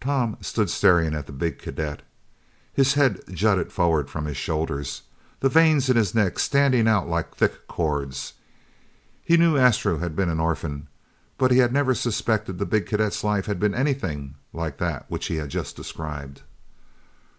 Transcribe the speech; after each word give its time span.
Tom 0.00 0.38
stood 0.40 0.70
staring 0.70 1.12
at 1.14 1.26
the 1.26 1.30
big 1.32 1.58
cadet. 1.58 2.00
His 2.72 2.94
head 2.94 3.20
jutted 3.28 3.70
forward 3.74 4.08
from 4.08 4.24
his 4.24 4.38
shoulders, 4.38 5.02
the 5.40 5.50
veins 5.50 5.90
in 5.90 5.98
his 5.98 6.14
neck 6.14 6.38
standing 6.38 6.88
out 6.88 7.08
like 7.10 7.34
thick 7.34 7.66
cords. 7.66 8.32
He 9.22 9.36
knew 9.36 9.58
Astro 9.58 9.98
had 9.98 10.16
been 10.16 10.30
an 10.30 10.40
orphan, 10.40 10.88
but 11.36 11.50
he 11.50 11.58
had 11.58 11.74
never 11.74 11.94
suspected 11.94 12.56
the 12.58 12.64
big 12.64 12.86
cadet's 12.86 13.22
life 13.22 13.44
had 13.44 13.60
been 13.60 13.74
anything 13.74 14.36
like 14.54 14.78
that 14.78 15.04
which 15.10 15.26
he 15.26 15.36
had 15.36 15.50
just 15.50 15.76
described. 15.76 16.40